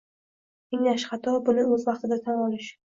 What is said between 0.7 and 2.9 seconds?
Eng yaxshi xato- buni o'z vaqtida tan olish